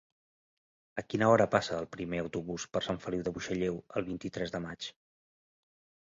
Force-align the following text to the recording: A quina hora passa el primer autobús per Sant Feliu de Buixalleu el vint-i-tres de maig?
A 0.99 1.01
quina 1.13 1.25
hora 1.33 1.45
passa 1.55 1.75
el 1.81 1.85
primer 1.95 2.21
autobús 2.21 2.65
per 2.77 2.81
Sant 2.85 2.97
Feliu 3.03 3.25
de 3.27 3.33
Buixalleu 3.35 3.77
el 4.01 4.07
vint-i-tres 4.09 4.55
de 4.57 4.63
maig? 4.65 4.89